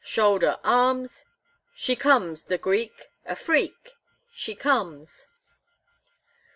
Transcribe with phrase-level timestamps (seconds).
[0.03, 1.25] Shoulder arms!
[1.75, 3.91] She comes, the Greek a freak?
[4.31, 5.27] she comes!"